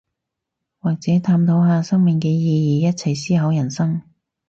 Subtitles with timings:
[0.79, 4.01] 或者探討下生命嘅意義，一齊思考人生